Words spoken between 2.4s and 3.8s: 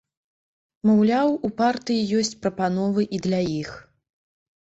прапановы і для іх.